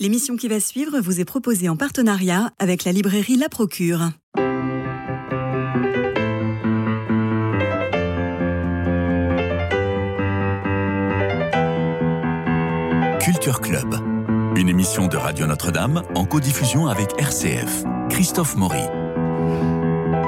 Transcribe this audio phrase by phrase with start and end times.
[0.00, 4.08] L'émission qui va suivre vous est proposée en partenariat avec la librairie La Procure.
[13.20, 13.94] Culture Club,
[14.56, 17.84] une émission de Radio Notre-Dame en codiffusion avec RCF.
[18.08, 18.99] Christophe Maury.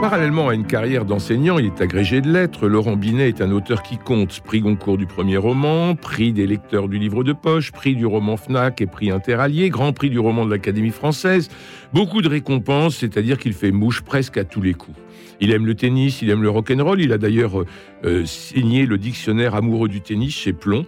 [0.03, 2.67] Parallèlement à une carrière d'enseignant, il est agrégé de lettres.
[2.67, 4.41] Laurent Binet est un auteur qui compte.
[4.41, 8.37] Prix Goncourt du premier roman, prix des lecteurs du livre de poche, prix du roman
[8.37, 11.51] FNAC et prix Interallié, grand prix du roman de l'Académie française.
[11.93, 14.99] Beaucoup de récompenses, c'est-à-dire qu'il fait mouche presque à tous les coups.
[15.41, 17.01] Il aime le tennis, il aime le rock'n'roll.
[17.01, 17.63] Il a d'ailleurs
[18.05, 20.85] euh, signé le dictionnaire amoureux du tennis chez Plomb.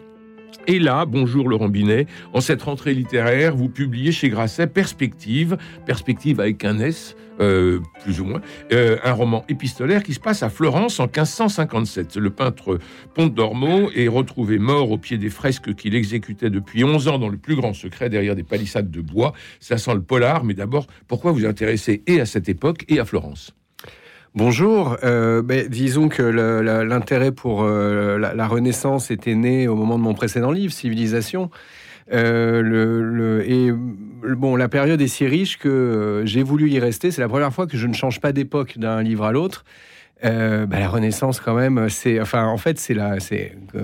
[0.66, 6.40] Et là, bonjour Laurent Binet, en cette rentrée littéraire, vous publiez chez Grasset Perspective, Perspective
[6.40, 8.40] avec un S, euh, plus ou moins,
[8.72, 12.16] euh, un roman épistolaire qui se passe à Florence en 1557.
[12.16, 12.78] Le peintre
[13.14, 17.28] Ponte d'Ormeau est retrouvé mort au pied des fresques qu'il exécutait depuis 11 ans dans
[17.28, 19.32] le plus grand secret derrière des palissades de bois.
[19.60, 23.04] Ça sent le polar, mais d'abord, pourquoi vous intéressez et à cette époque et à
[23.04, 23.54] Florence?
[24.36, 24.96] Bonjour.
[25.04, 30.12] Euh, ben, disons que l'intérêt pour euh, la, Renaissance était né au moment de mon
[30.12, 31.52] précédent livre, Civilisation.
[32.12, 32.60] Euh,
[34.58, 37.12] la période est si riche que j'ai voulu y rester.
[37.12, 39.64] C'est la première fois que je ne change pas d'époque d'un livre à l'autre.
[40.20, 43.18] Ben, la Renaissance, quand même, c'est, en fait, c'est la,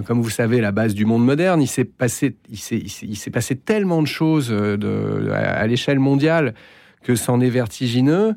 [0.04, 1.62] comme vous savez, la base du monde moderne.
[1.62, 2.34] Il s'est passé,
[3.64, 4.52] tellement de choses
[5.32, 6.54] à, l'échelle mondiale
[7.04, 8.34] que c'en est vertigineux.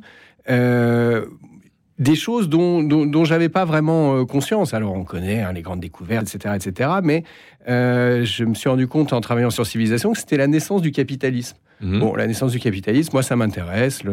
[2.04, 4.74] Des choses dont, dont, j'avais pas vraiment euh, conscience.
[4.74, 6.90] Alors on connaît hein, les grandes découvertes, etc., etc.
[7.02, 7.24] Mais
[7.68, 10.92] euh, je me suis rendu compte en travaillant sur civilisation que c'était la naissance du
[10.92, 11.58] capitalisme.
[11.82, 12.00] Mhm.
[12.00, 14.04] Bon, la naissance du capitalisme, moi ça m'intéresse,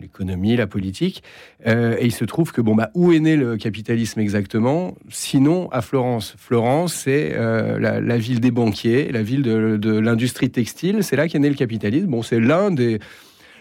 [0.00, 1.22] l'économie, la politique.
[1.66, 4.94] Euh, et il se trouve que bon bah où est né le capitalisme exactement?
[5.08, 6.36] Sinon à Florence.
[6.38, 11.02] Florence, c'est la, ville des banquiers, la ville de, de l'industrie textile.
[11.02, 12.06] C'est là qu'est né le capitalisme.
[12.06, 12.98] Bon, c'est l'un des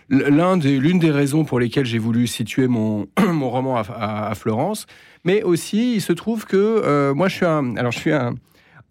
[0.09, 4.85] l'une des, raisons pour lesquelles j'ai voulu situer mon, roman à, Florence,
[5.23, 8.35] mais aussi il se trouve que euh, moi je suis un, alors je suis un,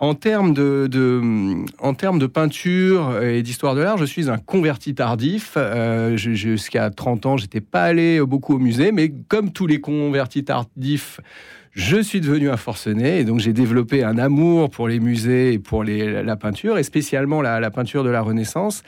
[0.01, 5.55] en termes de, peinture et d'histoire de l'art, je suis un converti tardif.
[5.57, 10.45] Euh, jusqu'à 30 ans, j'étais pas allé beaucoup au musée, mais comme tous les convertis
[10.45, 11.21] tardifs,
[11.71, 15.59] je suis devenu un forcené et donc j'ai développé un amour pour les musées et
[15.59, 18.83] pour la peinture, et spécialement la peinture de la Renaissance.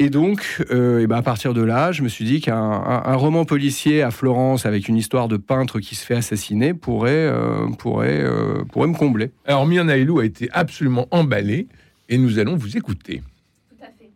[0.00, 3.44] Et donc, euh, et ben à partir de là, je me suis dit qu'un roman
[3.44, 8.20] policier à Florence avec une histoire de peintre qui se fait assassiner pourrait, euh, pourrait,
[8.20, 9.32] euh, pourrait me combler.
[9.44, 11.66] Alors, Myrna Elou a été absolument emballée
[12.08, 13.24] et nous allons vous écouter.
[13.70, 14.08] Tout à fait.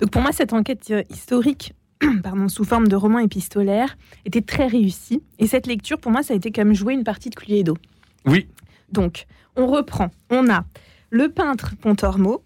[0.00, 1.74] Donc, pour moi, cette enquête historique
[2.24, 5.22] pardon, sous forme de roman épistolaire était très réussie.
[5.38, 7.76] Et cette lecture, pour moi, ça a été comme jouer une partie de Cluedo.
[8.26, 8.48] Oui.
[8.90, 10.10] Donc, on reprend.
[10.28, 10.64] On a
[11.10, 12.42] le peintre Pontormo,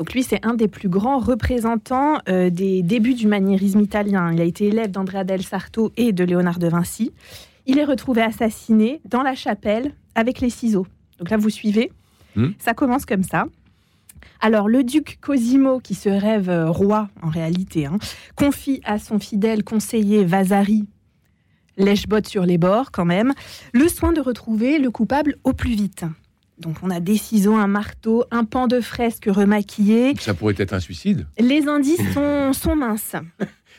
[0.00, 4.32] donc lui, c'est un des plus grands représentants euh, des débuts du maniérisme italien.
[4.32, 7.12] Il a été élève d'Andrea del Sarto et de Léonard de Vinci.
[7.66, 10.86] Il est retrouvé assassiné dans la chapelle avec les ciseaux.
[11.18, 11.92] Donc là, vous suivez.
[12.34, 12.52] Hmm.
[12.58, 13.44] Ça commence comme ça.
[14.40, 17.98] Alors, le duc Cosimo, qui se rêve euh, roi en réalité, hein,
[18.36, 20.86] confie à son fidèle conseiller Vasari,
[21.76, 23.34] lèche-botte sur les bords quand même,
[23.74, 26.06] le soin de retrouver le coupable au plus vite.
[26.60, 30.14] Donc on a des ciseaux, un marteau, un pan de fresque remaquillé.
[30.20, 31.26] Ça pourrait être un suicide.
[31.38, 32.00] Les indices
[32.52, 33.16] sont, minces.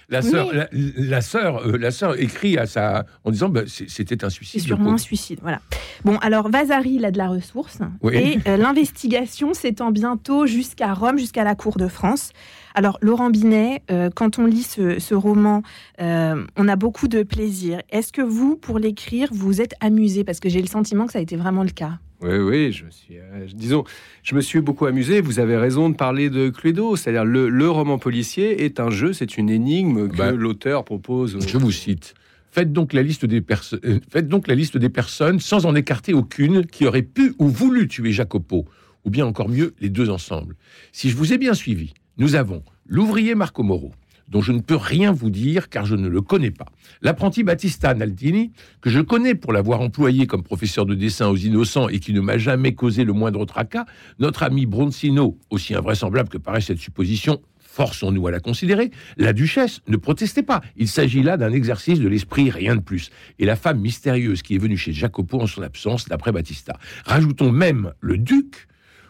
[0.10, 4.30] La sœur, la, sœur, euh, la sœur écrit à sa, en disant bah, c'était un
[4.30, 4.60] suicide.
[4.60, 5.62] C'est sûrement un suicide, voilà.
[6.04, 7.80] Bon, alors Vasari, il a de la ressource
[8.12, 12.32] et euh, l'investigation s'étend bientôt jusqu'à Rome, jusqu'à la cour de France.
[12.74, 15.62] Alors Laurent Binet, euh, quand on lit ce, roman,
[16.00, 17.82] on a beaucoup de plaisir.
[17.90, 20.24] Est-ce que vous, pour l'écrire, vous êtes amusé?
[20.24, 22.00] Parce que j'ai le sentiment que ça a été vraiment le cas.
[22.22, 23.84] Oui, oui, je me suis, euh, disons,
[24.22, 25.22] je me suis beaucoup amusé.
[25.22, 29.38] Vous avez raison de parler de Cluedo, c'est-à-dire le, roman policier est un jeu, c'est
[29.38, 31.40] une énigme que bah, l'auteur propose.
[31.46, 32.14] Je vous cite.
[32.52, 36.14] Faites donc, la liste des euh, faites donc la liste des personnes sans en écarter
[36.14, 38.66] aucune qui aurait pu ou voulu tuer Jacopo,
[39.04, 40.56] ou bien encore mieux, les deux ensemble.
[40.92, 43.94] Si je vous ai bien suivi, nous avons l'ouvrier Marco Moro,
[44.32, 46.66] dont je ne peux rien vous dire car je ne le connais pas.
[47.02, 51.90] L'apprenti Battista Naldini, que je connais pour l'avoir employé comme professeur de dessin aux innocents
[51.90, 53.86] et qui ne m'a jamais causé le moindre tracas,
[54.20, 59.82] notre ami Bronzino, aussi invraisemblable que paraît cette supposition, forçons-nous à la considérer, la duchesse
[59.88, 60.62] ne protestait pas.
[60.78, 63.12] Il s'agit là d'un exercice de l'esprit, rien de plus.
[63.38, 66.78] Et la femme mystérieuse qui est venue chez Jacopo en son absence, d'après Battista.
[67.06, 68.68] Rajoutons même le duc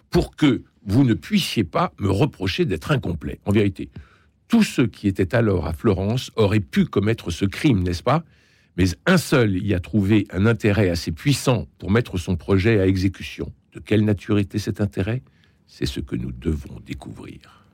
[0.09, 3.39] pour que vous ne puissiez pas me reprocher d'être incomplet.
[3.45, 3.89] En vérité,
[4.51, 8.23] tous ceux qui étaient alors à Florence auraient pu commettre ce crime, n'est-ce pas?
[8.75, 12.85] Mais un seul y a trouvé un intérêt assez puissant pour mettre son projet à
[12.85, 13.53] exécution.
[13.73, 15.21] De quelle nature était cet intérêt?
[15.67, 17.65] C'est ce que nous devons découvrir.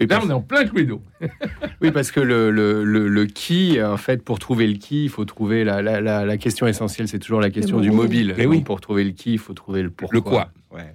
[0.00, 1.02] Et là, on est en plein Cluedo.
[1.82, 5.10] Oui, parce que le, le, le, le qui, en fait, pour trouver le qui, il
[5.10, 8.34] faut trouver la, la, la, la question essentielle, c'est toujours la question du mobile.
[8.38, 8.62] Eh oui.
[8.62, 10.16] Pour trouver le qui, il faut trouver le pourquoi.
[10.16, 10.50] Le quoi.
[10.70, 10.94] Ouais.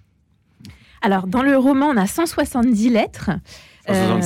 [1.04, 3.30] Alors, dans le roman, on a 170 lettres.
[3.88, 4.20] Euh,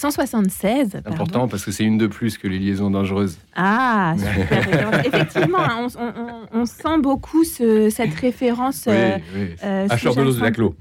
[0.00, 0.90] 176.
[0.90, 0.90] 176.
[1.02, 1.10] pardon.
[1.14, 3.38] Important parce que c'est une de plus que les liaisons dangereuses.
[3.54, 5.04] Ah, super.
[5.06, 6.12] Effectivement, hein, on, on-
[6.56, 8.86] on- on sent beaucoup ce- cette référence.
[8.88, 9.48] euh, oui.
[9.62, 10.54] euh, Acheur de l'os de la sous-jacente.
[10.54, 10.74] clos.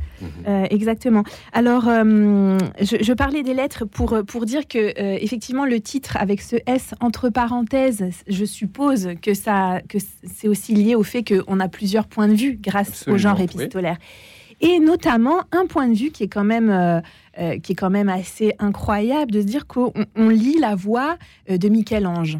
[0.48, 1.24] Euh, exactement.
[1.54, 6.56] Alors, je, je parlais des lettres pour, pour dire que, effectivement, le titre avec ce
[6.66, 11.68] S entre parenthèses, je suppose que, ça, que c'est aussi lié au fait qu'on a
[11.68, 13.46] plusieurs points de vue grâce Absolument, au genre oui.
[14.62, 17.00] Et notamment un point de vue qui est quand même, euh,
[17.40, 21.18] euh, qui est quand même assez incroyable de se dire qu'on on lit la voix
[21.50, 22.38] euh, de Michel-Ange.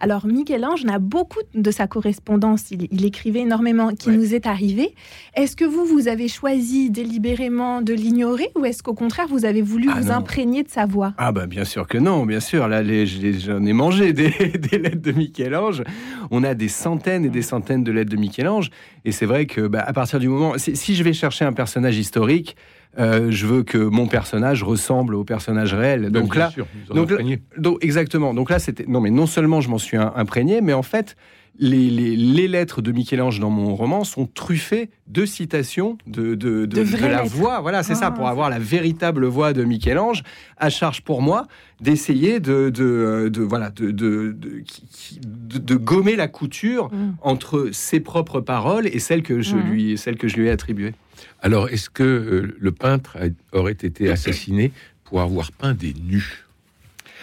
[0.00, 4.94] Alors, Michel-Ange n'a beaucoup de sa correspondance, il, il écrivait énormément, qui nous est arrivé.
[5.34, 9.62] Est-ce que vous, vous avez choisi délibérément de l'ignorer ou est-ce qu'au contraire, vous avez
[9.62, 10.14] voulu Ah vous non.
[10.14, 11.14] imprégner de sa voix?
[11.18, 12.68] Ah bah bien sûr que non, bien sûr.
[12.68, 14.30] Là, j'en ai mangé des,
[14.70, 15.82] des lettres de Michel-Ange.
[16.30, 18.70] On a des centaines et des centaines de lettres de Michel-Ange.
[19.04, 21.52] Et c'est vrai que bah, à partir du moment, si, si je vais chercher un
[21.52, 22.56] personnage historique,
[22.98, 26.10] euh, je veux que mon personnage ressemble au personnage réel.
[26.10, 27.18] Donc Bien là, sûr, vous en donc là-
[27.56, 28.34] donc, exactement.
[28.34, 31.16] Donc là, c'était non, mais non seulement je m'en suis imprégné, mais en fait,
[31.58, 36.34] les, les- les lettres de Michel-Ange dans mon roman sont truffées de citations de, de,
[36.34, 37.34] de- De de vraies la lettres.
[37.36, 37.60] voix.
[37.60, 40.22] Voilà, c'est ça, Ah, pour avoir la véritable voix de Michel-Ange.
[40.56, 41.46] À charge pour moi
[41.80, 46.86] d'essayer de, de, de- voilà, de, de, de- qui- qui- de- de gommer la couture
[46.92, 47.14] Mm.
[47.22, 49.60] entre ses propres paroles et celles que je Mm.
[49.70, 50.94] lui, celles que je lui ai attribuées.
[51.42, 54.72] Alors, est-ce que euh, le peintre a- aurait été assassiné
[55.04, 56.44] pour avoir peint des nus?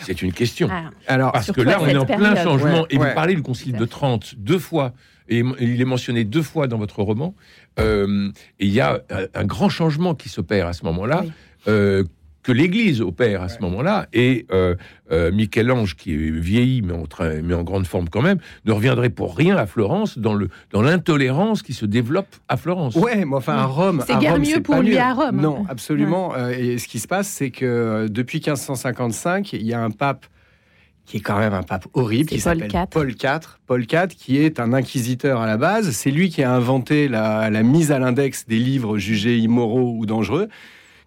[0.02, 0.68] C'est une question.
[0.72, 2.82] Ah, Alors, Parce que là, on est en plein changement.
[2.82, 3.10] Ouais, et ouais.
[3.10, 4.94] vous parlez du Concile de Trente deux fois.
[5.30, 7.36] Et il est mentionné deux fois dans votre roman.
[7.80, 8.30] Euh,
[8.60, 11.32] et il y a un, un grand changement qui s'opère à ce moment-là, Oui.
[11.68, 12.04] euh,
[12.48, 14.08] que l'Église opère à ce moment-là.
[14.14, 14.76] Et euh,
[15.12, 18.72] euh, Michel-Ange, qui est vieilli, mais en, train- mais en grande forme quand même, ne
[18.72, 22.96] reviendrait pour rien à Florence dans le dans l'intolérance qui se développe à Florence.
[22.96, 24.02] Ouais, mais enfin, à Rome.
[24.08, 25.00] C'est guère Rome, mieux pour lui mieux.
[25.00, 25.42] à Rome.
[25.42, 26.34] Non, absolument.
[26.36, 30.26] Euh, et ce qui se passe, c'est que depuis 1555, il y a un pape
[31.06, 32.88] qui est quand même un pape horrible, C'est qui Paul s'appelle IV.
[32.92, 33.40] Paul IV.
[33.66, 35.92] Paul IV, qui est un inquisiteur à la base.
[35.92, 40.06] C'est lui qui a inventé la, la mise à l'index des livres jugés immoraux ou
[40.06, 40.48] dangereux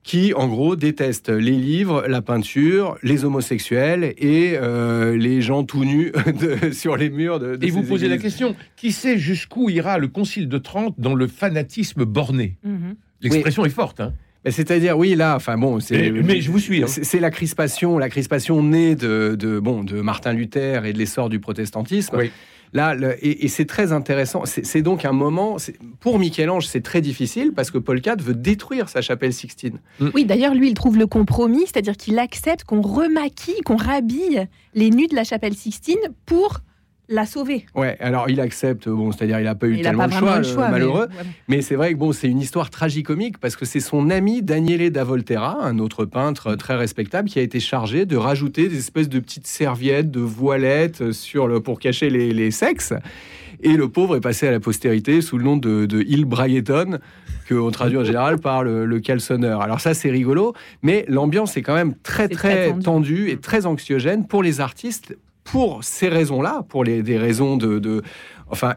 [0.02, 5.84] qui, en gros, déteste les livres, la peinture, les homosexuels et euh, les gens tout
[5.84, 9.68] nus de- sur les murs de, de Et vous posez la question qui sait jusqu'où
[9.68, 12.56] ira le Concile de Trente dans le fanatisme borné?
[12.64, 12.94] Mhm.
[13.20, 14.00] L'expression est forte.
[14.00, 14.14] Hein.
[14.44, 16.10] Mais C'est-à-dire, oui, là, enfin bon, c'est.
[16.10, 16.82] Mais, mais je vous suis.
[16.82, 16.86] hein.
[16.86, 21.28] C'est la crispation, la crispation née de, de, bon, de Martin Luther et de l'essor
[21.28, 22.16] du protestantisme.
[22.16, 22.30] Oui.
[22.72, 24.44] Là, le- et, et c'est très intéressant.
[24.46, 28.22] C'est c'est donc un moment, c'est- pour Michel-Ange, c'est très difficile parce que Paul IV
[28.22, 29.80] veut détruire sa chapelle Sixtine.
[30.14, 34.90] Oui, d'ailleurs, lui, il trouve le compromis, c'est-à-dire qu'il accepte qu'on remaquille, qu'on rhabille les
[34.90, 36.60] nus de la chapelle Sixtine pour
[37.10, 37.66] la sauver.
[37.74, 40.44] Ouais, alors il accepte, bon, c'est-à-dire il n'a pas eu Il tellement pas choix, le
[40.44, 40.66] choix.
[40.66, 41.08] mais- malheureux.
[41.10, 41.24] ouais.
[41.48, 44.90] Mais c'est vrai que bon, c'est une histoire tragicomique parce que c'est son ami Daniele
[44.90, 49.08] da Volterra, un autre peintre très respectable, qui a été chargé de rajouter des espèces
[49.08, 52.94] de petites serviettes, de voilettes sur le, pour cacher les, les sexes.
[53.62, 56.98] Et le pauvre est passé à la postérité sous le nom de, de Il Brayeton,
[57.48, 59.60] qu'on traduit en général par le, le caleçonneur.
[59.60, 62.82] Alors ça, c'est rigolo, mais l'ambiance est quand même très, très, très tendu.
[62.84, 65.14] tendue et très anxiogène pour les artistes
[65.50, 68.02] pour ces raisons-là, pour des raisons de, de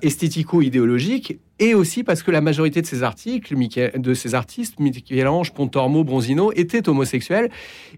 [0.01, 3.55] esthético-idéologiques, et aussi parce que la majorité de ces articles,
[3.95, 7.49] de ces artistes, Michel-Ange, Pontormo, Bronzino, étaient homosexuels,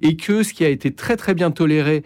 [0.01, 2.03] et que ce qui a été très très bien toléré,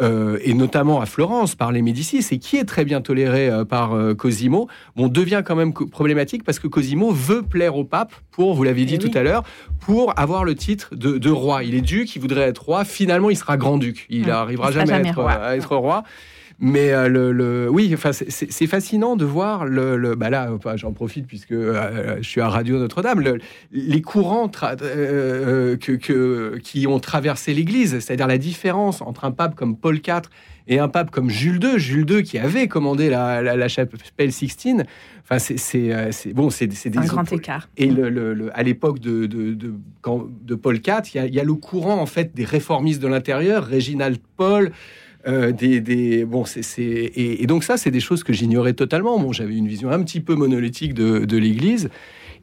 [0.00, 3.64] euh, et notamment à Florence par les Médicis, et qui est très bien toléré euh,
[3.64, 8.12] par euh, Cosimo, bon, devient quand même problématique parce que Cosimo veut plaire au pape
[8.30, 9.18] pour, vous l'avez dit Eh tout oui.
[9.18, 9.44] à l'heure,
[9.80, 11.64] pour avoir le titre de, de roi.
[11.64, 14.06] Il est duc, il voudrait être roi, finalement il sera grand-duc.
[14.08, 16.04] Il n'arrivera jamais, être, à être roi.
[16.62, 20.76] Mais euh, le, le- oui, enfin, c'est- fascinant de voir le, le- bah là, enfin,
[20.76, 23.38] j'en profite puisque euh, je suis à Radio Notre-Dame, le-
[23.72, 24.50] les courants
[24.82, 29.96] euh, que, que- qui ont traversé l'Église, c'est-à-dire la différence entre un pape comme Paul
[30.06, 30.22] IV
[30.68, 34.30] et un pape comme Jules II, Jules II qui avait commandé la, la- la chapelle
[34.32, 34.84] Sixtine.
[35.22, 37.68] Enfin, c'est bon, c'est des Un grand écart.
[37.78, 41.20] et le, le- le- à l'époque de, de, de, quand- de Paul IV, il y,
[41.20, 44.72] a, il y a le courant en fait des réformistes de l'intérieur, Réginald Paul.
[45.26, 49.18] Euh, des, des- bon, c'est, et, et donc ça, c'est des choses que j'ignorais totalement.
[49.18, 51.90] Bon, j'avais une vision un petit peu monolithique de, de l'Église.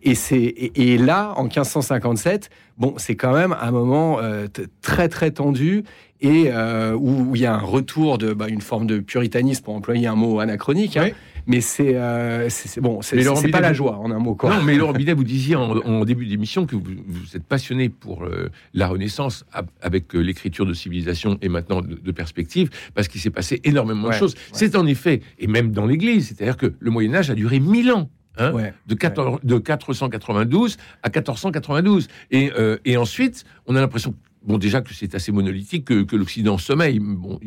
[0.04, 4.48] Et, c'est, et, là, en 1557, bon, c'est quand même un moment euh,
[4.82, 5.84] très très tendu
[6.22, 9.74] et euh, où, il y a un retour de bah, une forme de puritanisme pour
[9.76, 10.98] employer un mot anachronique.
[10.98, 11.10] Hein.
[11.48, 14.36] Mais euh, c'est bon, c'est pas la joie en un mot.
[14.36, 14.54] Quoi.
[14.54, 18.24] Non, mais Laurent Binet, vous disiez en, début d'émission que vous, vous, êtes passionné pour
[18.24, 19.46] euh, la Renaissance
[19.82, 24.36] avec l'écriture de civilisation et maintenant de, perspective, parce qu'il s'est passé énormément de choses.
[24.52, 27.92] C'est en effet, et même dans l'Église, c'est-à-dire que le Moyen Âge a duré mille
[27.92, 28.10] ans.
[28.40, 28.54] Hein,
[28.86, 32.08] de, 14, de 492 à 1492.
[32.30, 32.52] Et,
[32.86, 34.14] et ensuite, on a l'impression
[34.48, 37.00] bon, déjà que c'est assez monolithique, que, l'Occident sommeille.
[37.00, 37.40] Bon,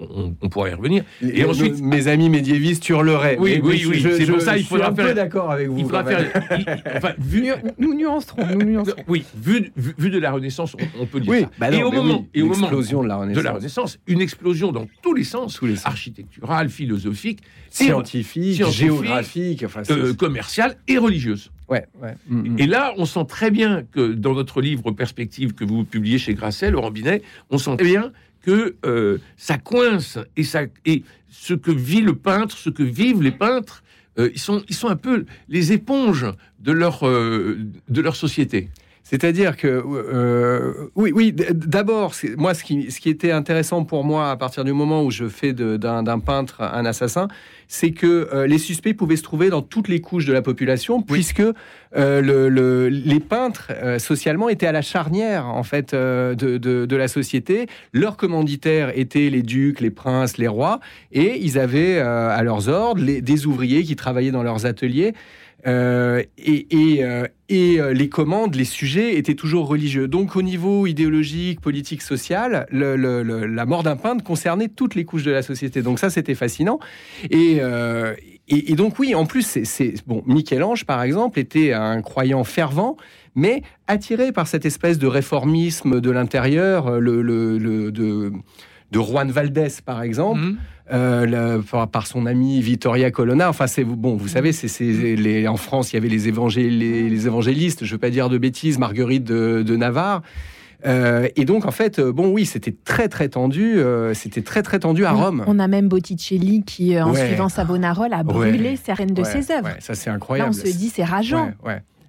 [0.00, 1.04] on, pourrait y revenir.
[1.22, 3.36] Et, ensuite, mes amis médiévistes hurleraient.
[3.38, 4.02] Oui, oui, oui.
[4.02, 5.78] C'est pour ça il faudra un peu d'accord avec vous.
[5.78, 6.26] Il faudra faire.
[6.96, 8.46] enfin, vu, nous nuancerons.
[8.46, 9.02] Nous nuancerons.
[9.08, 11.50] Oui, vu, vu, de la Renaissance, on, peut dire oui, ça.
[11.58, 13.36] Bah et au moment, et au moment de la, Renaissance.
[13.36, 17.40] de la Renaissance, une explosion dans tous les sens, tous les architecturale, philosophique,
[17.70, 21.50] scientifique, géographique, enfin, euh, commerciale et religieuse.
[21.68, 22.14] Ouais, ouais.
[22.28, 22.58] Mm, mm.
[22.58, 26.34] Et là, on sent très bien que dans notre livre Perspective que vous publiez chez
[26.34, 31.54] Grasset, Laurent Binet, on sent très bien que euh, ça coince et, ça, et ce
[31.54, 33.82] que vit le peintre, ce que vivent les peintres,
[34.18, 36.26] euh, ils, sont, ils sont un peu les éponges
[36.58, 38.68] de leur, euh, de leur société.
[39.10, 39.82] C'est-à-dire que,
[40.94, 44.72] oui, oui, d'abord, moi, ce qui, ce qui était intéressant pour moi à partir du
[44.72, 47.26] moment où je fais d'un peintre un assassin,
[47.70, 51.02] c'est que euh, les suspects pouvaient se trouver dans toutes les couches de la population,
[51.02, 51.42] puisque
[51.96, 57.66] euh, les peintres euh, socialement étaient à la charnière en fait de, la société.
[57.92, 60.80] Leurs commanditaires étaient les ducs, les princes, les rois,
[61.12, 65.14] et ils avaient à leurs ordres des ouvriers qui travaillaient dans leurs ateliers.
[65.66, 66.66] Euh, et,
[67.02, 70.08] euh, euh, les commandes, les sujets étaient toujours religieux.
[70.08, 75.32] Donc au niveau idéologique, politique, social, la mort d'un peintre concernait toutes les couches de
[75.32, 75.82] la société.
[75.82, 76.78] Donc ça, c'était fascinant.
[77.30, 77.60] Et,
[78.74, 80.22] donc oui, en plus, c'est bon.
[80.26, 82.96] Michel-Ange, par exemple, était un croyant fervent,
[83.34, 88.32] mais attiré par cette espèce de réformisme de l'intérieur, le, de,
[88.90, 90.40] de Juan Valdés, par exemple.
[90.40, 90.58] Mmh.
[90.92, 93.48] Euh, par, son ami Vittoria Colonna.
[93.48, 96.18] Enfin, c'est bon, vous savez, c'est les, en France, il y avait les,
[97.08, 100.22] les, évangélistes, je ne veux pas dire de bêtises, Marguerite de, Navarre.
[100.86, 103.80] Euh, et donc, en fait, euh, bon, oui, c'était très, très tendu.
[104.14, 105.44] c'était très, très tendu à Rome.
[105.46, 109.70] On a même Botticelli qui, en suivant Savonarole, a brûlé certaines de ses œuvres.
[109.78, 110.50] ça, c'est incroyable.
[110.52, 111.52] Là, on se dit, c'est rageant.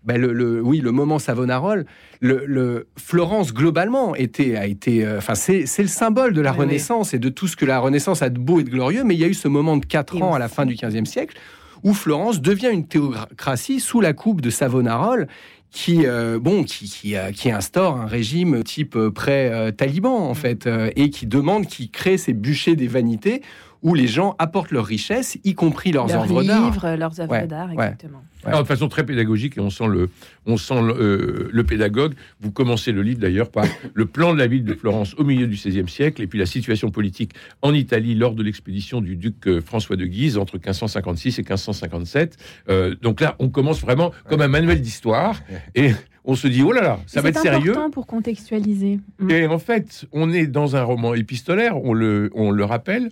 [0.03, 1.86] Ben, le, oui, le moment Savonarole,
[2.22, 7.20] le, Florence globalement était, a été, euh, enfin c'est, le symbole de la Renaissance et
[7.20, 9.03] de tout ce que la Renaissance a de beau et de glorieux.
[9.03, 11.05] Mais il y a eu ce moment de quatre ans à la fin du XVe
[11.05, 11.38] siècle
[11.84, 15.27] où Florence devient une théocratie sous la coupe de Savonarole
[15.70, 21.10] qui, euh, bon, qui, qui, qui, instaure un régime type euh, pré-taliban, en fait, et
[21.12, 23.41] qui demande, qui crée ces bûchers des vanités
[23.84, 26.98] où les gens apportent leurs richesses, y compris leurs œuvres d'art.
[26.98, 28.24] leurs œuvres d'art, exactement.
[28.45, 30.10] De façon très pédagogique, et on sent le,
[30.45, 32.13] on sent le, euh, le pédagogue.
[32.39, 35.48] Vous commencez le livre d'ailleurs par le plan de la ville de Florence au milieu
[35.48, 39.48] du XVIe siècle, et puis la situation politique en Italie lors de l'expédition du duc
[39.48, 42.38] euh, François de Guise entre 1556 et 1557.
[42.69, 45.39] Euh, donc là, on commence vraiment comme un manuel d'histoire,
[45.75, 45.91] et
[46.24, 47.62] on se dit oh là là, ça va être sérieux.
[47.65, 49.00] C'est important pour contextualiser.
[49.29, 53.10] Et en fait, on est dans un roman épistolaire, on le, on le rappelle,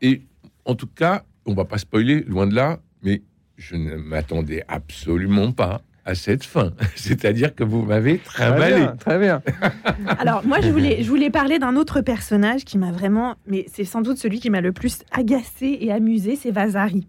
[0.00, 0.22] et
[0.64, 3.22] en tout cas, on va pas spoiler, loin de là, mais
[3.56, 6.72] je ne m'attendais absolument pas à cette fin.
[6.96, 8.86] C'est-à-dire que vous m'avez trimballé.
[8.98, 9.42] Très bien.
[10.18, 13.36] Alors, moi, je voulais, je voulais parler d'un autre personnage qui m'a vraiment.
[13.46, 17.06] Mais c'est sans doute celui qui m'a le plus agacé et amusé, c'est Vasari.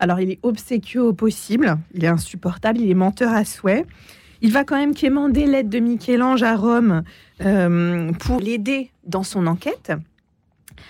[0.00, 3.86] Alors, il est obséquieux au possible, il est insupportable, il est menteur à souhait.
[4.40, 7.04] Il va quand même quémander l'aide de Michel-Ange à Rome
[7.44, 9.92] euh, pour l'aider dans son enquête.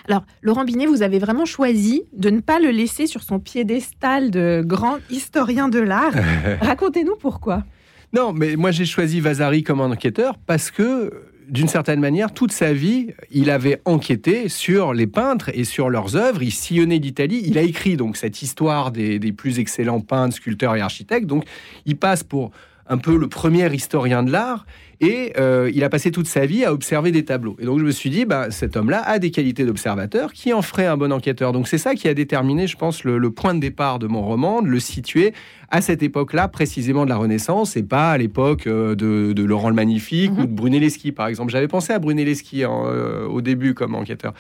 [0.08, 4.30] Alors, Laurent Binet, vous avez vraiment choisi de ne pas le laisser sur son piédestal
[4.30, 6.14] de grand historien de l'art.
[6.60, 7.64] Racontez-nous pourquoi.
[8.12, 11.10] Non, mais moi j'ai choisi Vasari comme enquêteur parce que,
[11.48, 16.16] d'une certaine manière, toute sa vie, il avait enquêté sur les peintres et sur leurs
[16.16, 16.42] œuvres.
[16.42, 17.42] Il sillonnait l'Italie.
[17.46, 21.26] Il a écrit donc cette histoire des, des plus excellents peintres, sculpteurs et architectes.
[21.26, 21.44] Donc,
[21.86, 22.50] il passe pour
[22.86, 24.66] un peu le premier historien de l'art.
[25.02, 27.56] Et euh, il a passé toute sa vie à observer des tableaux.
[27.58, 30.62] Et donc je me suis dit, bah, cet homme-là a des qualités d'observateur qui en
[30.62, 31.50] ferait un bon enquêteur.
[31.50, 34.62] Donc c'est ça qui a déterminé, je pense, le, point de départ de mon roman,
[34.62, 35.34] de le situer
[35.72, 39.74] à cette époque-là, précisément de la Renaissance, et pas à l'époque euh, de, Laurent le
[39.74, 40.38] Magnifique mhm.
[40.38, 41.50] ou de Brunelleschi, par exemple.
[41.50, 44.34] J'avais pensé à Brunelleschi euh, au début comme enquêteur.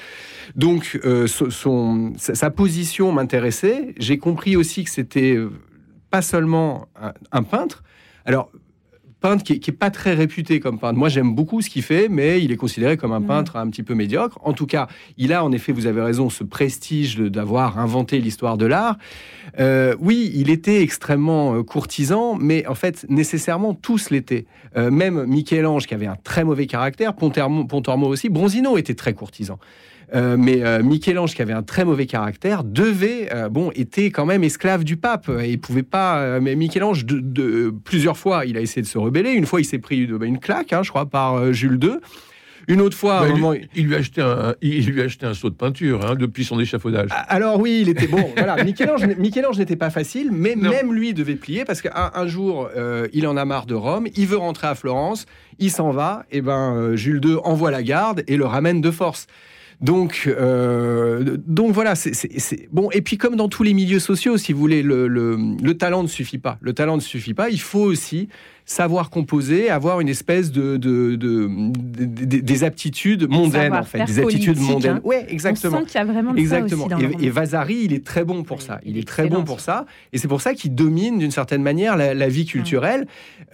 [0.54, 3.94] Donc son, sa position m'intéressait.
[3.98, 5.36] J'ai compris aussi que c'était
[6.10, 6.86] pas seulement
[7.32, 7.82] un peintre.
[8.24, 8.50] Alors,
[9.22, 10.98] peintre qui est, pas très réputé comme peintre.
[10.98, 13.26] Moi, j'aime beaucoup ce qu'il fait, mais il est considéré comme un Mm.
[13.26, 14.38] peintre un petit peu médiocre.
[14.42, 18.58] En tout cas, il a en effet, vous avez raison, ce prestige d'avoir inventé l'histoire
[18.58, 18.98] de l'art.
[19.58, 24.44] Euh, oui, il était extrêmement euh, courtisan, mais en fait, nécessairement, tous l'étaient.
[24.76, 29.14] Euh, même Michel-Ange, qui avait un très mauvais caractère, Pontormo, Pontormo aussi, Bronzino était très
[29.14, 29.58] courtisan.
[30.14, 34.26] Euh, mais euh, Michel-Ange, qui avait un très mauvais caractère, devait, euh, bon, était quand
[34.26, 35.30] même esclave du pape.
[35.42, 36.38] Et pouvait pas.
[36.40, 39.30] mais Michel-Ange, de, de- plusieurs fois, il a essayé de se rebeller.
[39.32, 41.92] Une fois, il s'est pris une, claque, hein, je crois, par Jules II.
[42.68, 45.00] Une autre fois, Bah, un il, moment, lui, il lui a acheté un, il lui
[45.02, 47.08] a acheté un seau de peinture hein, depuis son échafaudage.
[47.28, 48.24] Alors oui, il était bon.
[48.36, 50.70] Voilà, Michel-Ange, Michel-Ange n'était pas facile, mais Non.
[50.70, 54.06] même lui devait plier parce qu'un un jour, euh, il en a marre de Rome,
[54.14, 55.26] il veut rentrer à Florence,
[55.58, 58.90] il s'en va, et ben euh, Jules II envoie la garde et le ramène de
[58.92, 59.26] force.
[59.80, 62.88] Donc, euh, donc voilà, c'est bon.
[62.92, 66.02] Et puis comme dans tous les milieux sociaux, si vous voulez, le, le- le talent
[66.02, 66.58] ne suffit pas.
[66.60, 67.50] Le talent ne suffit pas.
[67.50, 68.28] Il faut aussi
[68.64, 74.04] savoir composer, avoir une espèce de, de- de- de- de- des aptitudes mondaines en fait,
[74.04, 74.96] des aptitudes politique, mondaines.
[74.96, 75.00] hein.
[75.04, 75.78] Ouais, exactement.
[75.78, 76.88] On sent qu'il y a vraiment de Exactement.
[76.88, 78.80] ça aussi dans le et, et Vasari, il est très bon pour ça.
[78.84, 79.86] il Il, est est très bon pour ça.
[80.12, 83.06] Et c'est pour ça qu'il domine d'une certaine manière la, la vie culturelle.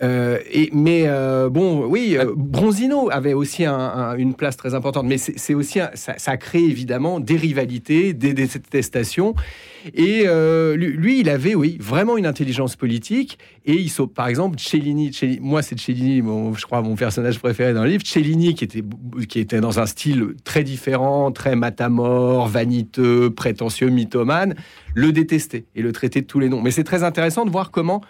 [0.02, 4.74] Euh, et, mais euh, bon, oui, euh, Bronzino avait aussi un- un- une place très
[4.74, 5.06] importante.
[5.06, 9.34] Mais c'est c'est aussi un- ça, ça crée évidemment des rivalités, des détestations.
[9.94, 13.38] Et euh, lui, il avait, oui, vraiment une intelligence politique.
[13.64, 15.10] Et il saute, par exemple, Cellini.
[15.40, 16.22] Moi, c'est Cellini,
[16.56, 18.02] je crois, mon personnage préféré dans le livre.
[18.06, 18.82] Cellini, qui était,
[19.28, 24.54] qui était dans un style très différent, très matamore, vaniteux, prétentieux, mythomane,
[24.94, 26.62] le détestait et le traitait de tous les noms.
[26.62, 28.02] Mais c'est très intéressant de voir comment.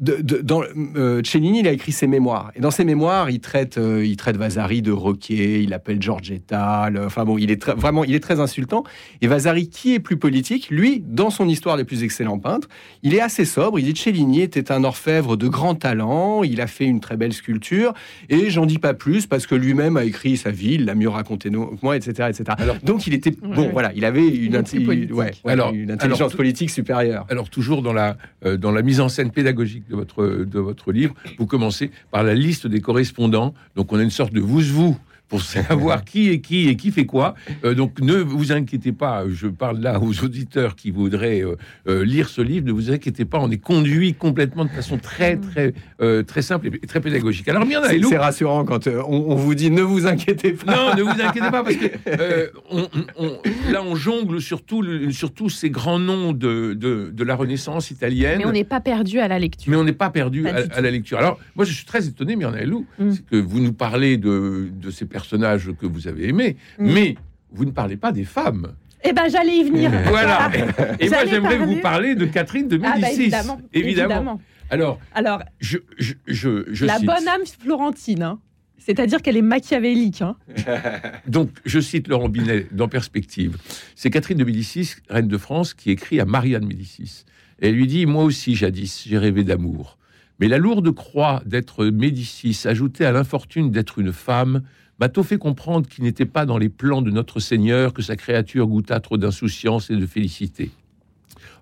[0.00, 0.62] De- de- dans,
[0.96, 2.52] euh, Cellini, il a écrit ses mémoires.
[2.54, 6.90] Et dans ses mémoires, il traite, euh, il traite Vasari de roquet, il appelle Giorgetta.
[6.90, 8.84] le- enfin bon, il est très- vraiment, il est très insultant.
[9.22, 12.68] Et Vasari, qui est plus politique, lui, dans son histoire des plus excellents peintres,
[13.02, 13.78] il est assez sobre.
[13.78, 16.42] Il dit Cellini était un orfèvre de grand talent.
[16.42, 17.94] Il a fait une très belle sculpture.
[18.28, 21.08] Et j'en dis pas plus parce que lui-même a écrit sa vie, il l'a mieux
[21.08, 22.44] raconté que moi, etc., etc.
[22.58, 23.54] Alors- Donc il était bon.
[23.62, 23.70] ouais.
[23.72, 25.14] Voilà, il avait une, Il est inti- plus politique.
[25.16, 27.26] ouais, ouais, Alors- une intelligence alors- politique supérieure.
[27.28, 31.14] Alors toujours dans la, euh, dans la mise en scène pédagogique de votre, de livre,
[31.38, 33.54] vous commencez par la liste des correspondants.
[33.74, 34.96] Donc on a une sorte de vous-vous
[35.28, 37.34] pour savoir qui est qui et qui fait quoi.
[37.64, 41.56] Euh, donc ne vous inquiétez pas, je parle là aux auditeurs qui voudraient euh,
[41.88, 45.36] euh, lire ce livre, ne vous inquiétez pas, on est conduit complètement de façon très
[45.36, 47.48] très euh, très simple et très pédagogique.
[47.48, 50.74] Alors bien C'est c'est rassurant quand euh, on, on vous dit ne vous inquiétez pas.
[50.74, 53.38] non, ne vous inquiétez pas, parce que euh, on- on-
[53.72, 57.34] là, on jongle sur, tout le- sur tous ces grands noms de, de, de la
[57.34, 58.38] Renaissance italienne.
[58.38, 59.70] Mais on n'est pas perdu à la lecture.
[59.70, 61.18] Mais on n'est pas perdu Pas à, la lecture.
[61.18, 63.12] Alors, moi, je suis très étonné, Myrna Lou, Mm.
[63.30, 66.92] que vous nous parlez de, de ces personnages que vous avez aimés, Mm.
[66.94, 67.16] mais
[67.50, 68.66] vous ne parlez pas des femmes.
[69.08, 69.90] Eh ben, j'allais y venir.
[70.16, 70.50] Voilà.
[71.00, 73.22] Et moi, j'aimerais vous parler de Catherine de Ah bah, Médicis.
[73.22, 74.40] évidemment, évidemment.
[74.70, 77.06] Alors, Alors, je, je, je, je la cite.
[77.06, 78.38] bonne âme florentine, hein.
[78.78, 80.22] c'est-à-dire qu'elle est machiavélique.
[80.22, 80.36] hein.
[81.26, 83.56] Donc, je cite Laurent Binet dans Perspective.
[83.94, 87.24] C'est Catherine de Médicis, reine de France, qui écrit à Maria de Médicis.
[87.60, 89.98] Et elle lui dit Moi aussi, jadis, j'ai rêvé d'amour.
[90.40, 94.62] Mais la lourde croix d'être Médicis, ajoutée à l'infortune d'être une femme,
[95.00, 98.16] m'a tôt fait comprendre qu'il n'était pas dans les plans de notre Seigneur que sa
[98.16, 100.70] créature goûta trop d'insouciance et de félicité.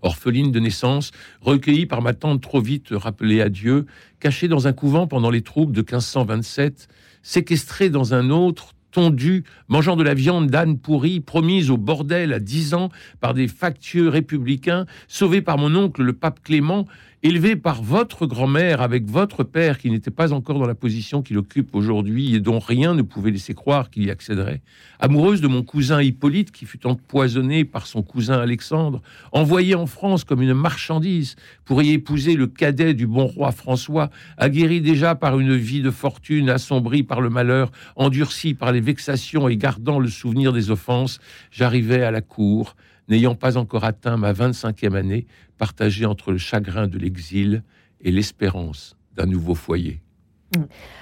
[0.03, 3.87] Orpheline de naissance, recueillie par ma tante trop vite rappelée à Dieu,
[4.21, 6.89] cachée dans un couvent pendant les troubles de 1527,
[7.23, 12.39] séquestrée dans un autre, tondue, mangeant de la viande d'âne pourrie, promise au bordel à
[12.39, 16.87] dix ans par des factieux républicains, sauvée par mon oncle le pape Clément,
[17.25, 21.39] élevée par votre grand-mère avec votre père qui n'était pas encore dans la position qu'il
[21.39, 24.61] occupe aujourd'hui et dont rien ne pouvait laisser croire qu'il y accéderait,
[25.01, 29.01] amoureuse de mon cousin Hippolyte qui fut empoisonné par son cousin Alexandre,
[29.33, 34.11] envoyée en France comme une marchandise pour y épouser le cadet du bon roi François,
[34.37, 39.49] aguerri déjà par une vie de fortune assombrie par le malheur, endurci par les vexations
[39.49, 42.77] et gardant le souvenir des offenses, j'arrivais à la cour,
[43.09, 45.27] n'ayant pas encore atteint ma 25e année,
[45.59, 47.63] partagée entre le chagrin de l'exil
[48.01, 50.01] et l'espérance d'un nouveau foyer.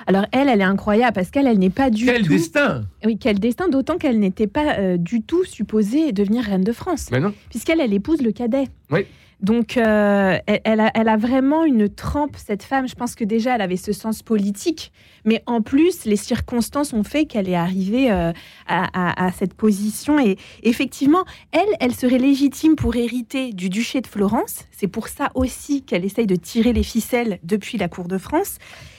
[0.07, 2.29] Alors elle, elle est incroyable parce qu'elle, elle n'est pas du Quel tout.
[2.29, 6.73] destin Oui, quel destin, d'autant qu'elle n'était pas euh, du tout supposée devenir reine de
[6.73, 8.69] France, Mais non, puisqu'elle, elle épouse le cadet.
[8.91, 9.07] Oui.
[9.43, 12.87] Donc, euh, elle, a, vraiment une trempe, cette femme.
[12.87, 14.93] Je pense que déjà, elle avait ce sens politique,
[15.25, 18.33] mais en plus, les circonstances ont fait qu'elle est arrivée euh,
[18.69, 20.21] à cette position.
[20.21, 24.67] Et effectivement, elle, elle serait légitime pour hériter du duché de Florence.
[24.71, 28.59] C'est pour ça aussi qu'elle essaye de tirer les ficelles depuis la cour de France.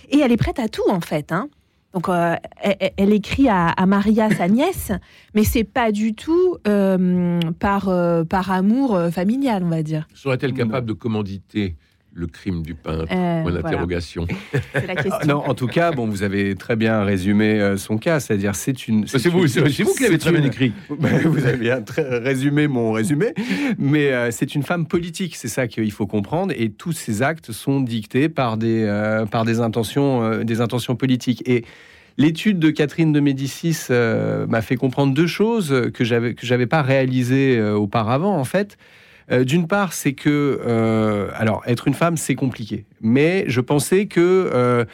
[0.10, 1.32] Et elle est prête à tout, en fait.
[1.32, 1.47] hein.
[1.93, 4.91] Donc, euh, elle, elle écrit à, à Maria, sa nièce,
[5.36, 10.08] mais c'est pas du tout euh, par, euh, par amour familial, on va dire.
[10.15, 10.58] serait-elle Non.
[10.58, 11.75] capable de commanditer
[12.15, 14.28] le crime du peintre Euh, Point d'interrogation.
[14.76, 18.56] Ah, Non, en tout cas, bon, vous avez très bien résumé euh, son cas, c'est-à-dire
[18.56, 19.08] c'est une.
[19.08, 20.73] C'est vous, c'est vous qui l'avez bien une- écrit.
[20.89, 23.34] vous avez bien très résumé mon résumé,
[23.78, 27.52] mais euh, c'est une femme politique, c'est ça qu'il faut comprendre, et tous ces actes
[27.52, 31.41] sont dictés par des euh, par des intentions euh, des intentions politiques.
[31.47, 31.65] Et
[32.17, 36.67] l'étude de Catherine de Médicis euh, m'a fait comprendre deux choses que j'avais que j'avais
[36.67, 38.78] pas réalisées euh, auparavant, en fait.
[39.32, 42.86] Euh, D'une part, c'est que, euh, alors, être une femme, c'est compliqué.
[43.02, 44.86] Mais je pensais que euh,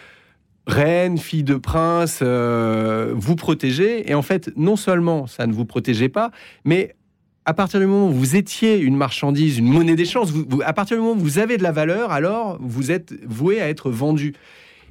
[0.68, 4.10] reine, fille de prince, vous protégeait.
[4.10, 6.32] Et en fait, non seulement ça ne vous protégeait pas,
[6.66, 6.96] mais
[7.46, 10.30] à partir du moment où vous étiez une marchandise, une monnaie d'échange,
[10.64, 13.70] à partir du moment où vous avez de la valeur, alors vous êtes voué à
[13.70, 14.34] être vendu.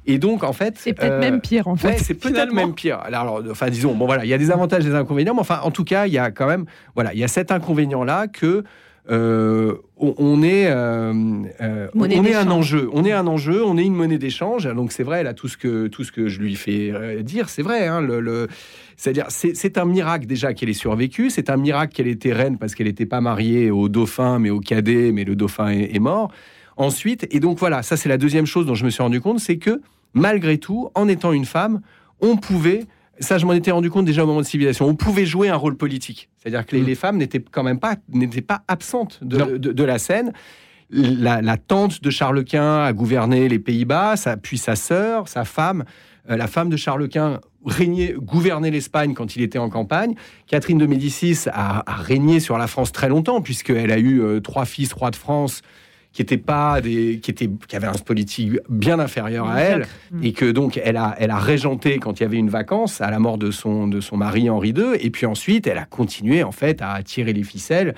[0.05, 1.87] Et donc, en fait, C'est peut-être euh, même pire en fait.
[1.87, 2.99] Ouais, c'est peut-être même pire.
[2.99, 5.59] Alors, alors, enfin, disons, bon, voilà, il y a des avantages, des inconvénients, mais enfin,
[5.63, 8.63] en tout cas, il y a quand même, voilà, il y a cet inconvénient-là que
[9.09, 11.13] euh, on, on est, euh,
[11.61, 14.65] euh, on est un enjeu, on est un enjeu, on est une monnaie d'échange.
[14.73, 16.93] Donc c'est vrai là tout ce que tout ce que je lui fais
[17.23, 17.87] dire, c'est vrai.
[17.87, 18.47] hein, le, le-
[18.97, 21.29] c'est-à-dire, c'est, c'est un miracle déjà qu'elle ait survécu.
[21.29, 24.59] C'est un miracle qu'elle était reine parce qu'elle n'était pas mariée au dauphin, mais au
[24.59, 26.31] cadet, mais le dauphin est, est mort.
[26.75, 29.39] Ensuite, et donc voilà, ça c'est la deuxième chose dont je me suis rendu compte,
[29.39, 29.81] c'est que
[30.13, 31.81] malgré tout, en étant une femme,
[32.21, 32.83] on pouvait,
[33.19, 35.55] ça je m'en étais rendu compte déjà au moment de civilisation, on pouvait jouer un
[35.55, 36.29] rôle politique.
[36.37, 36.85] C'est-à-dire que les, Mm.
[36.85, 40.33] les femmes n'étaient quand même pas, n'étaient pas absentes de, de- de la scène.
[40.91, 45.83] La, la tante de Charles Quint a gouverné les Pays-Bas, puis sa sœur, sa femme,
[46.31, 50.15] euh, la femme de Charles Quint régnait, gouvernait l'Espagne quand il était en campagne.
[50.47, 54.39] Catherine de Médicis a, a régné sur la France très longtemps, puisqu'elle a eu euh,
[54.39, 55.61] trois fils rois de France
[56.11, 60.23] qui étaient pas des, qui étaient, qui avaient un politique bien inférieur à elle, Mm.
[60.23, 63.11] et que donc elle a, elle a régenté quand il y avait une vacance à
[63.11, 66.43] la mort de son, de son mari Henri II, et puis ensuite elle a continué
[66.43, 67.93] en fait à tirer les ficelles.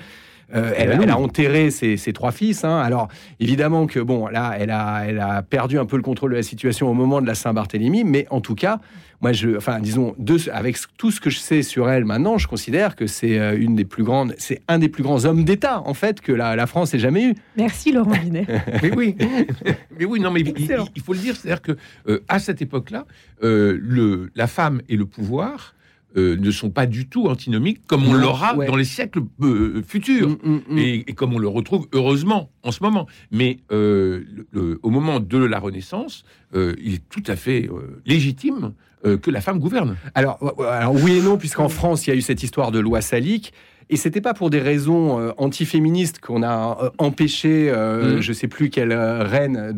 [0.54, 2.64] Euh, elle, elle a enterré ses, ses trois fils.
[2.64, 2.78] hein.
[2.78, 3.08] Alors
[3.40, 6.42] évidemment que bon là, elle a, elle a perdu un peu le contrôle de la
[6.42, 8.80] situation au moment de la Saint-Barthélemy, mais en tout cas,
[9.20, 12.48] moi je, enfin disons, de, avec tout ce que je sais sur elle maintenant, je
[12.48, 15.80] considère que c'est euh, une des plus grandes, c'est un des plus grands hommes d'État
[15.86, 17.34] en fait que la, la France ait jamais eu.
[17.56, 18.46] Merci Laurent Binet.
[18.82, 19.16] Mais oui,
[19.98, 21.76] mais oui, non, mais il, faut le dire, c'est-à-dire que
[22.08, 23.06] euh, à cette époque-là,
[23.42, 25.74] euh, la femme et le pouvoir
[26.16, 28.66] euh, ne sont pas du tout antinomiques comme on l'aura ouais.
[28.66, 30.28] dans les siècles euh, futurs.
[30.28, 30.78] Mm, mm, mm.
[30.78, 33.06] Et, et comme on le retrouve heureusement en ce moment.
[33.30, 38.00] Mais euh, le- au moment de la Renaissance, euh, il est tout à fait euh,
[38.06, 38.72] légitime
[39.04, 39.96] euh, que la femme gouverne.
[40.14, 40.38] Alors,
[40.70, 43.52] alors oui et non, puisqu'en France, il y a eu cette histoire de loi salique.
[43.90, 48.20] Et c'était pas pour des raisons euh, antiféministes qu'on a euh, empêché, euh, Mhm.
[48.20, 49.74] je sais plus quelle euh, reine,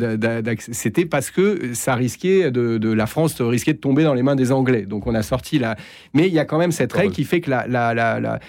[0.59, 4.37] c'était parce que ça risquait de, de- la France risquait de tomber dans les mains
[4.37, 4.83] des Anglais.
[4.83, 5.77] Donc on a sorti la.
[6.15, 8.41] Mais il y a quand même cette règle qui fait que la, la, la- la-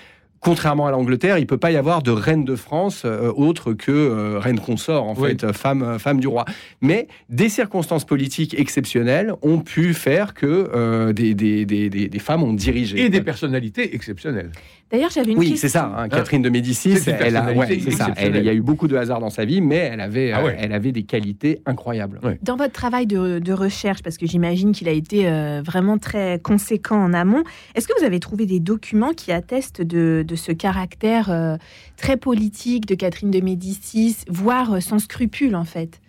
[0.46, 3.92] Contrairement à l'Angleterre, il peut pas y avoir de reine de France euh, autre que
[3.92, 5.30] euh, reine consort, en Oui.
[5.30, 6.46] fait, euh, femme, femme du roi.
[6.82, 12.20] Mais des circonstances politiques exceptionnelles ont pu faire que euh, des, des, des, des- des
[12.20, 13.04] femmes ont dirigé.
[13.06, 14.52] Et des personnalités exceptionnelles.
[14.92, 15.68] D'ailleurs, j'avais une Oui, question.
[15.68, 15.92] c'est ça.
[15.98, 18.14] hein, Catherine de Médicis, elle a, ouais, personnalité c'est ça.
[18.18, 20.42] Elle- il y a eu beaucoup de hasard dans sa vie, mais elle avait, Ah
[20.42, 20.58] euh, ouais.
[20.60, 22.20] elle avait des qualités incroyables.
[22.24, 22.38] Ouais.
[22.44, 26.40] Dans votre travail de, de recherche, parce que j'imagine qu'il a été euh, vraiment très
[26.40, 30.52] conséquent en amont, est-ce que vous avez trouvé des documents qui attestent de, de ce
[30.52, 31.58] caractère euh,
[31.98, 36.02] très politique de Catherine de Médicis, voire euh, sans scrupule en fait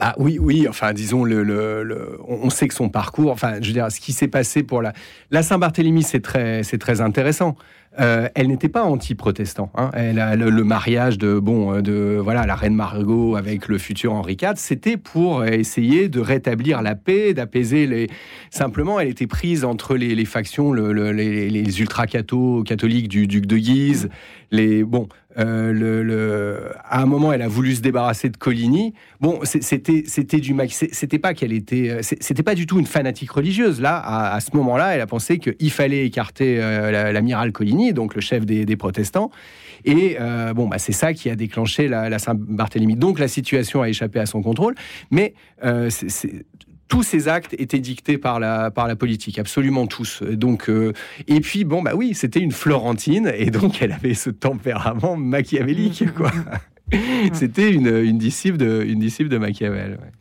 [0.00, 0.66] Bah oui, oui.
[0.68, 3.30] Enfin, disons le, le- on sait que son parcours.
[3.30, 4.92] Enfin, je veux dire, ce qui s'est passé pour la
[5.30, 7.56] la Saint-Barthélemy, c'est très, c'est très intéressant.
[8.00, 9.70] Euh, elle n'était pas anti-protestant.
[9.76, 9.90] hein.
[9.94, 14.52] Le, mariage de bon, euh, de voilà, la reine Margot avec le futur Henri IV,
[14.56, 18.08] c'était pour essayer de rétablir la paix, d'apaiser les.
[18.50, 23.46] Simplement, elle était prise entre les, factions, le- le- les, les ultra catholiques du duc
[23.46, 24.08] de Guise,
[24.50, 25.08] les bon.
[25.38, 28.94] euh, à un moment, elle a voulu se débarrasser de Coligny.
[29.20, 31.98] Bon, c'était c'était du max- C'était pas qu'elle était.
[32.02, 33.80] C'était pas du tout une fanatique religieuse.
[33.80, 33.96] Là,
[34.32, 38.46] à, ce moment-là, elle a pensé qu'il fallait écarter la- l'amiral Coligny, donc le chef
[38.46, 39.30] des, des protestants.
[39.84, 42.96] Et euh, bon, bah, c'est ça qui a déclenché la, la Saint-Barthélemy.
[42.96, 44.74] Donc la situation a échappé à son contrôle.
[45.10, 46.46] Mais euh, c'est- c'est-
[46.86, 50.22] tous ces actes étaient dictés par la, par la politique, absolument tous.
[50.22, 50.92] Donc, euh,
[51.26, 56.04] et puis, bon, bah oui, c'était une Florentine, et donc elle avait ce tempérament machiavélique,
[56.14, 56.30] quoi.
[57.32, 59.92] C'était une, une disciple de, une disciple de Machiavel.
[59.92, 60.12] ouais.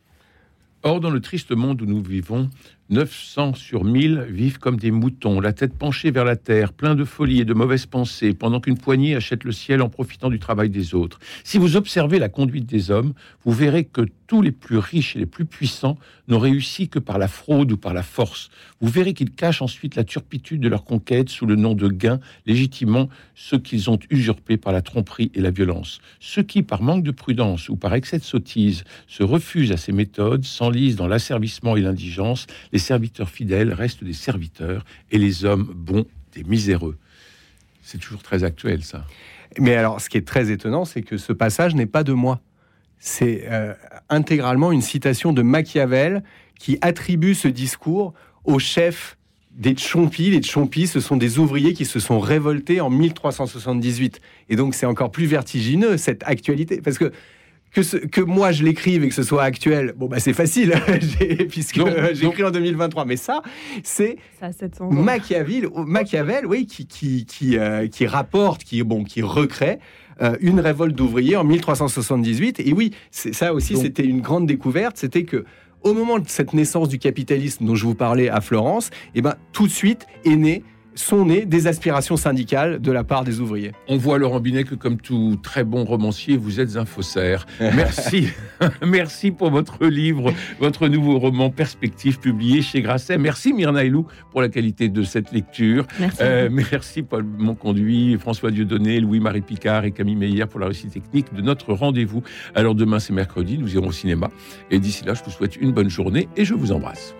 [0.84, 2.49] Or, dans le triste monde où nous vivons,
[2.93, 7.03] 900 sur 1000 vivent comme des moutons, la tête penchée vers la terre, plein de
[7.03, 10.69] folie et de mauvaises pensées, pendant qu'une poignée achète le ciel en profitant du travail
[10.69, 11.19] des autres.
[11.43, 13.13] Si vous observez la conduite des hommes,
[13.45, 17.17] vous verrez que tous les plus riches et les plus puissants n'ont réussi que par
[17.17, 18.49] la fraude ou par la force.
[18.79, 22.19] Vous verrez qu'ils cachent ensuite la turpitude de leur conquête sous le nom de gain,
[22.45, 25.99] légitimement ceux qu'ils ont usurpés par la tromperie et la violence.
[26.19, 29.91] Ceux qui, par manque de prudence ou par excès de sottise, se refusent à ces
[29.91, 35.71] méthodes, s'enlisent dans l'asservissement et l'indigence, les serviteurs fidèles restent des serviteurs et les hommes
[35.75, 36.97] bons des miséreux.
[37.81, 39.05] C'est toujours très actuel, ça.
[39.59, 42.41] Mais alors, ce qui est très étonnant, c'est que ce passage n'est pas de moi.
[42.99, 43.73] C'est euh,
[44.09, 46.23] intégralement une citation de Machiavel
[46.59, 48.13] qui attribue ce discours
[48.45, 49.17] au chef
[49.51, 50.31] des Chompis.
[50.31, 54.21] Les Chompis, ce sont des ouvriers qui se sont révoltés en 1378.
[54.49, 56.81] Et donc, c'est encore plus vertigineux, cette actualité.
[56.81, 57.11] Parce que
[57.73, 60.73] que, que moi je l'écrive et que ce soit actuel, bon bah c'est facile
[61.49, 61.81] puisque
[62.13, 63.05] j'écris en 2023.
[63.05, 63.41] Mais ça,
[63.83, 64.17] c'est
[64.91, 69.79] Machiavel, Machiavel, oui, qui qui qui, euh, qui rapporte, qui bon, qui recrée.
[70.21, 75.23] Euh, une révolte d'ouvriers en 1378 et oui ça aussi c'était une grande découverte c'était
[75.23, 75.43] que
[75.83, 79.21] au moment de cette naissance du capitalisme dont je vous parlais à Florence, et eh
[79.21, 80.63] ben, tout de suite est né
[80.95, 83.71] sont nées des aspirations syndicales de la part des ouvriers.
[83.88, 87.45] On voit Laurent Binet que comme tout très bon romancier, vous êtes un faussaire.
[87.60, 88.29] Merci.
[88.86, 93.17] Merci pour votre livre, votre nouveau roman Perspective publié chez Grasset.
[93.17, 95.86] Merci Myrna Elou pour la qualité de cette lecture.
[95.99, 100.91] Merci, euh, merci Paul Monconduit, François Dieudonné, Louis-Marie Picard et Camille Meyer pour la réussite
[100.91, 102.23] technique de notre rendez-vous.
[102.56, 104.29] Alors demain c'est mercredi, nous irons au cinéma.
[104.71, 107.15] Et d'ici là, je vous souhaite une bonne journée et je vous embrasse.